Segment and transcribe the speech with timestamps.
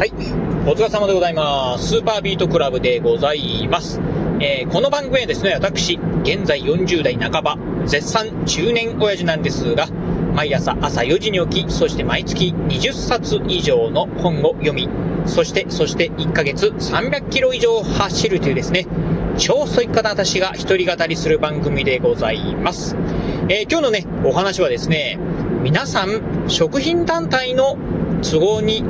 [0.00, 0.12] はい。
[0.66, 1.88] お疲れ様でございます。
[1.88, 4.00] スーパービートクラブでございます。
[4.40, 9.88] えー、この番組はですね、私、現在40代半ば、絶賛中年親父なんですが、
[10.34, 14.88] 毎朝朝4時に起き、そして毎月20冊以上の本を読み、
[15.26, 18.86] そして、そして1ヶ月300キロ以上走るというですね、
[19.36, 22.96] 超ソイッカな私が一人語りする番組でございます。
[23.50, 25.18] えー、今日のね、お話はですね、
[25.62, 27.76] 皆さん、食品団体の
[28.22, 28.82] 都合に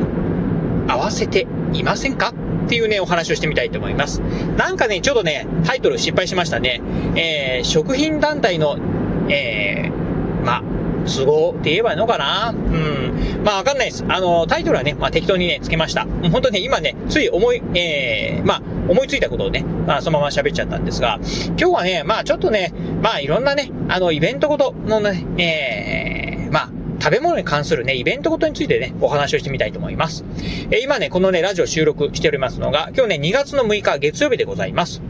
[0.90, 2.34] 合わせていませんか？
[2.66, 4.20] っていうね、お話をしてみたいと思います。
[4.56, 6.80] なんかね、ちょっとね、タイトル失敗しましたね。
[7.16, 8.76] えー、食品団体の、
[9.28, 10.62] えー、ま
[11.06, 12.50] 都合って言えばいいのかな？
[12.50, 13.44] うん。
[13.44, 14.04] まあわかんないです。
[14.08, 16.06] あの、タイトルはね、まあ適当にね、つけました。
[16.30, 21.18] 本当ね、今ね、つい思い、えー、まあ、思いついたことをね、まあ、そのまま喋っちゃったんですが、
[21.48, 26.09] 今日はね、まあちょっとね、まあいろんなね、あの、イベントごとのね、えー、
[27.00, 30.24] 食べ物に関するね、イベントごとについてね、お話をしてみたいと思います。
[30.70, 35.02] えー、今ね、このね、ラジオ収録しておりますのが、今日ね、2月の6日月曜日でございます。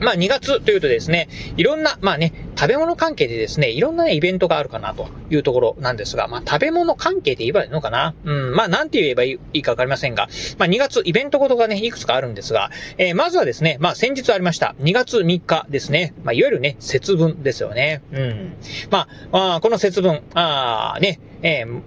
[0.00, 8.14] まあ2月というとですね、いろんな、まあね、食べ物関係でですね、いろんなね、イベントがあるかなというところなんですが、まあ食べ物関係で言えばいいのかな？
[8.24, 18.02] うん、まあなんて言えばいいかわかりませんが、まあ2月イベントごとがね、いくつかあるんですが、えー、まずはですね、まあ先日ありました、2月3日ですね、まあいわゆるね、節分ですよね。
[18.12, 18.56] うん。
[18.90, 21.80] まあ、あこの節分、ああ、ね、えー、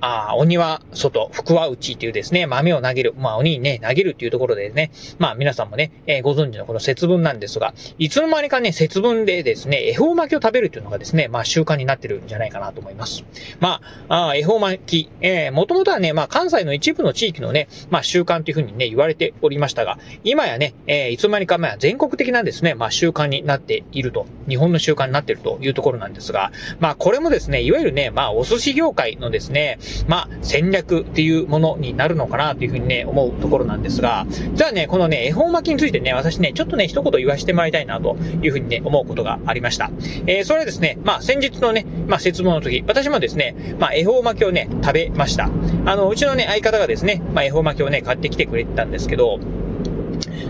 [0.00, 3.14] あ、鬼は外、福は内っていうですね、豆を投げる。
[3.18, 13.24] まあ、鬼にね、投げるっていうところでね、まあ、皆さんもね、えー、ご存知のこの節分なんですが、いつの間にかね、節分でですね、恵方巻きを食べるっていうのがですね、まあ、習慣になってるんじゃないかなと思います。
[13.60, 29.78] まあ、あ恵方巻き、えー、もともとはね、まあ、関西の一部の地域のね、まあ、習慣というふうにね、言われておりましたが、今やね、えー、いつの間にか、まあ、全国的なですね、まあ、習慣になっていると、日本の習慣になっているというところなんですが、まあ、これもですね、いわゆるね、まあ、お寿司業界のですね、
[30.08, 39.90] まあ、戦略っていうものになるのかなというふうにね、思うところなんですが、じゃあね、このね、恵方巻きについてね、私ね、ちょっとね、一言言わせてもらいたいなというふうにね、思うことがありました。
[40.26, 45.50] えー、それはですね、まあ、先日のね、まあ、節分の時、私もですね、まあ、恵方巻きをね、食べました。
[45.86, 49.38] あの、うちのね、相方がですね、まあ、恵方巻きをね、買ってきてくれてたんですけど、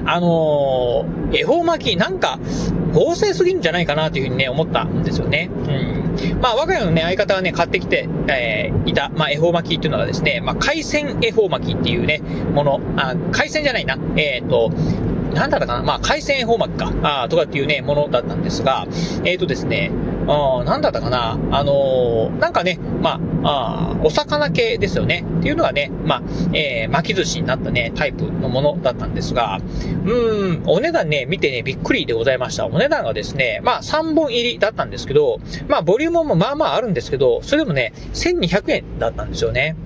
[0.05, 2.39] あのー、恵方巻き、なんか、
[2.93, 5.51] 合成すぎるんじゃないかなというふうにね、思ったんですよね。
[5.53, 6.41] うん。
[6.41, 12.19] まあ、我が家のね、相方がね、買ってきて、えー、いた、まあ、恵方巻きっていうのはですね、まあ、海鮮恵方巻きっていうね、
[12.55, 14.71] もの、あ、海鮮じゃないな、えっ、ー、と、
[15.35, 15.83] なんだったかな。
[15.83, 18.87] まあ、海鮮恵方巻きか、あとかっていうね、ものだったんですが、
[19.25, 19.91] えっ、ー、とですね、
[20.27, 21.39] あなんだったかな。
[21.51, 25.25] あのー、なんかね、まあ、あお魚系ですよね。
[25.41, 29.61] っていうのがね、まあ、えー、巻き寿司になったね、タイプのものだったんですが、
[30.05, 32.67] うーん、お値段ね、見てね、びっくりでございました。
[32.67, 39.77] お値段がですね、まあ、3本入りだったんですけど、まあ、ボリュームもまあまああるんですけど、それでもね、1200円だったんですよね。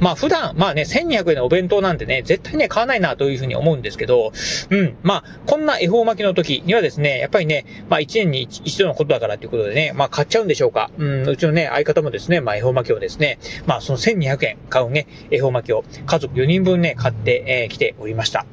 [0.00, 4.32] まあ普段、まあね、1200円のお弁当なんでね、絶対ね、買わないなというふうに思うんですけど、
[4.70, 10.90] うん、まあ、こんな恵方巻きの時にはですね、やっぱりね、まあ1年に一度のことだからということでね、まあ買っちゃうんでしょうか。
[10.98, 18.46] うん、うちのね、相方もですね、まあ恵方巻きをですね、まあその1200円買うね、恵方巻きを家族4人分ね、買って、えー、来ておりました。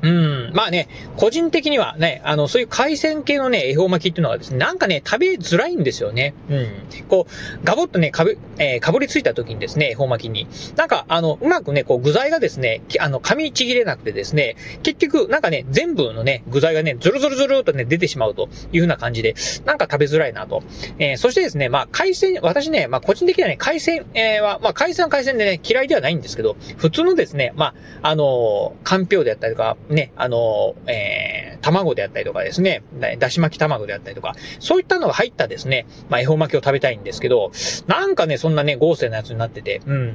[0.00, 0.50] うん。
[0.54, 6.34] まあね、個人的にはね、あの、そういう海鮮系のね、恵方巻きっていうのはですね、なんかね、食べづらいんですよね。
[6.48, 6.68] うん。
[7.08, 10.48] こう、ガボッとね、かぶ、えー、かぶりついた時にですね、恵方巻きに。
[10.76, 20.62] なんか、あの、うまくね、こう、具材がですね、あの、噛みちぎれなくてですね、結局、なんかね、全部のね、具材がね、ズルズルズルとね、出てしまうというふうな感じで、なんか食べづらいなと。
[20.98, 32.82] えー、そしてですね、まあ、海鮮、私ね、まあ、個人的にはね、海鮮、えー、は、まあ、海鮮は海鮮でね、嫌いではないんですけど、普通のですね、まあ、あのー、かんぴょうであったりとか、ね、あの、えー、卵であったりとかですね、
[33.18, 37.52] だし巻き卵であったりとか、そういったのが入ったですね、まあ、恵方巻きを食べたいんですけど、
[37.86, 40.14] なんかね、そんなね、豪勢なやつになってて、うん。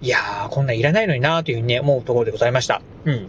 [0.00, 2.82] いやー、こんないらないのになーというふうにね、思うところでございました。
[3.04, 3.28] うん。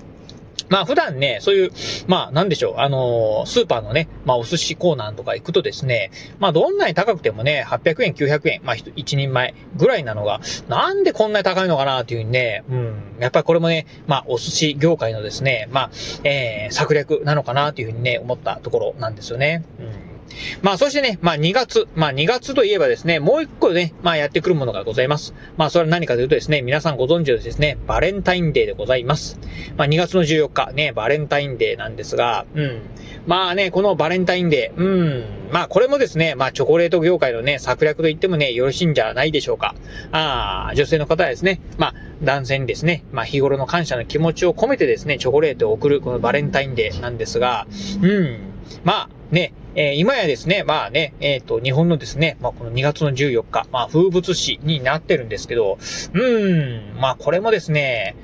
[0.69, 1.71] まあ普段ね、そういう、
[2.07, 15.89] まあなんでしょう、あのー、スーパーのね、まあお寿司コーナーとか行くとですね、まあどんなに高くてもね、800円、900円、まあ一人前ぐらいなのが、なんでこんなに高いのかなというふうにね、うん、やっぱりこれもね、まあお寿司業界のですね、まあ、
[16.23, 19.63] えー、策略なのかなというふうにね、思ったところなんですよね。
[19.79, 20.14] うん
[20.61, 21.87] まあ、そしてね、まあ、2月。
[21.95, 25.33] まあ、2月といえばですね、もう一個ね、まあ、やってくるものがございます。
[25.57, 29.39] まあ、それは何かというとですね、皆さんご存知のですね、バレンタインデーでございます。
[29.77, 32.81] まあ、2月の14日、ね、バレンタインデーなんですが、うん。
[33.27, 35.23] まあね、このバレンタインデー、うん。
[35.51, 39.75] まあ、これもですね、まあ、チョコレート業界のね、策略と言ってもね、よろしいんじゃないでしょうか。
[40.11, 41.93] ああ、女性の方はですね、まあ、
[42.23, 47.67] 男性にですね、まあ、日頃の感謝の気持ちを込めてですね、チョコレートを送る、このバレンタインデーなんですが、
[48.01, 48.37] うん。
[48.83, 55.77] まあ、ね、えー、今やですね、まあね、えっ、ー、と、日本のですね、まあこの2月の14日、まあ風物詩になってるんですけど、
[56.13, 58.15] うーん、まあこれもですね、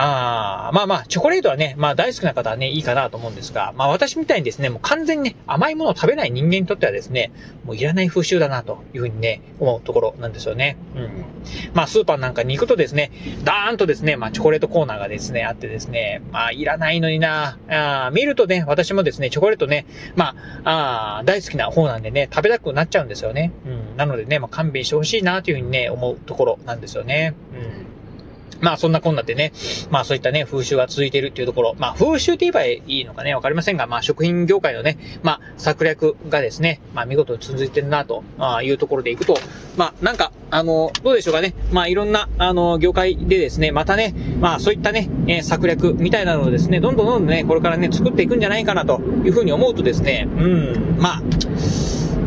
[0.00, 7.32] ああまあまあ、チョコレートはね、まあ大好きな方はね、いいかなと思うんですが、まあ私みたいにですね、もう完全にね、甘いものを食べない人間にとってはですね、
[7.64, 10.76] もういらない風習だなというふうにね、思うところなんですよね。
[10.94, 11.24] うん。
[11.74, 13.10] まあスーパーなんかに行くとですね、
[13.42, 19.84] ダーンとですね、まあチョコレートコーナーがですね、あってですね、まあいらないのになあ見るとね、私もですね、チョコレートね、
[20.14, 23.52] まあ、あ大好きな方なんでね、食べたくなっちゃうんですよね。
[23.66, 23.96] うん。
[23.96, 27.34] なのでね、まあ勘弁してほしいなというふうにね、思うところなんですよね。
[27.52, 27.97] うん。
[28.60, 29.52] まあそんなこんなでね、
[29.90, 38.22] まあそういったね、風習が続いているっていうところ、まあ風習って言えばいいのかね、わかりませんが、まあ食品業界のね、まあ策略がですね、まあ見事に続いてるなと
[38.62, 39.36] いうところでいくと、
[39.76, 51.22] まあなんか、あの、どうでしょうかね、まあいろんな、あの、業界でですね、またね、まあそういったね、え策略みたいなのをですね、どんどんどんどんね、これからね、作っていくんじゃないかなというふうに思うとですね、うん、まあ、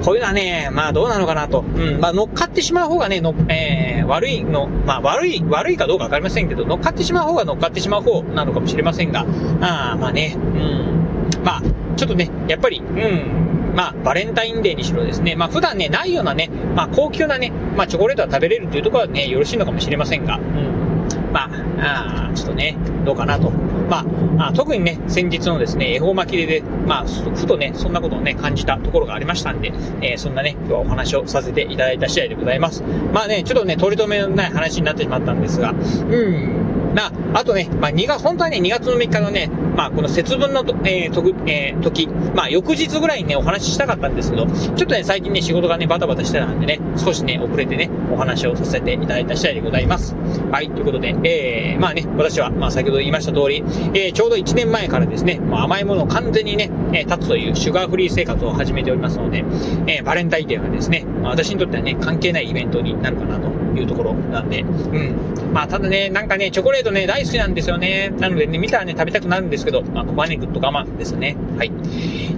[0.04, 1.62] こういうのはね、まあどうなのかなと。
[1.62, 9.26] うん、まあ乗っかってしまう方がね、の、えー、悪いの、まあ悪い、悪いかどうかわかりませんけど、乗っかってしまう方が乗っかってしまう方なのかもしれませんが、
[9.62, 11.44] ああ、まあね、うん。
[11.44, 11.62] まあ、
[11.96, 15.36] ちょっとね、やっぱり、うん、まあ、バレンタインデーにしろですね。
[15.36, 21.34] まあ、普段ね、ないようなね、まあ、高級なね、まあ、チョコレートは食べれるというところはね、よろしいのかもしれませんが、うん。
[21.34, 21.50] ま
[21.80, 23.52] あ、あちょっとね、どうかなと。
[23.92, 24.06] ま
[24.38, 32.84] あ、あ特にね、先日のですね、恵方巻きで、まあ、ふとね、そんなことをね、感じたところがありましたんで、えー、そんなね、今日はお話をさせていただいた次第でございます。
[33.14, 50.16] まあね、ちょっとね、取り留めのない話になってしまったんですが、うん、な、あとね、まあ、2月、本当はね、2月の3日のね、まあ、この節分のと、えー、とく、えー、時、まあ、翌日ぐらいにね、お話ししたかったんですけど、ちょっとね、最近ね、仕事がね、バタバタしてたんでね、少しね、遅れてね、お話をさせていただいた次第でございます。
[50.52, 53.64] はい、ということで、えー、まあね、私は、まあ、先ほど言いました通り、
[53.94, 59.44] えー、ちょうど1年前からですね、まあ、甘いものを完全にね、えー、立つというシュガーフリー生活を始めておりますので、
[59.88, 63.48] えー、バレンタインデーはですね、まあ、私にとってはね、関係ないイベントになるかなと
[63.80, 65.54] いうところなんで、うん。
[65.54, 68.14] まあ、ただね、なんかね、チョコレートね、大好きなんですよね。
[68.20, 71.38] なのでね、見たらね、食べたくなるんですですけど、まあ、ここはね、ぐっと我慢ですね。
[71.58, 71.72] はい。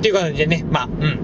[0.02, 1.20] という感じでね、まあ、うん。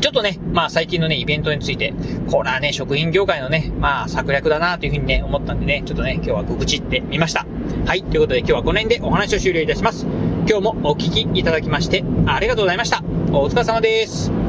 [0.00, 1.92] ちょっとね、まあ最近のね、イベントについて、
[2.30, 7.46] これはね、食品業界のね、まあ策略だなというふうにね、思ったんでね、ちょっとね、今日は愚痴ってみました。
[7.84, 10.06] はい、ということで今日はこの辺でお話を終了いたします。
[10.48, 13.02] 今日もお聴きいただきまして、ありがとうございました。
[13.30, 14.39] お疲れ様です。